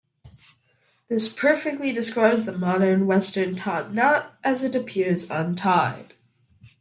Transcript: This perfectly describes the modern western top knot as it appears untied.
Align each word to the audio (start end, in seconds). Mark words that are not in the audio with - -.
This 1.09 1.31
perfectly 1.31 1.91
describes 1.91 2.45
the 2.45 2.57
modern 2.57 3.05
western 3.05 3.55
top 3.55 3.91
knot 3.91 4.33
as 4.43 4.63
it 4.63 4.73
appears 4.73 5.29
untied. 5.29 6.15